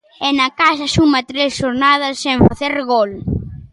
E 0.27 0.29
na 0.39 0.49
casa 0.61 0.93
suma 0.95 1.19
tres 1.31 1.51
xornadas 1.59 2.15
sen 2.23 2.37
facer 2.47 2.73
gol. 2.91 3.11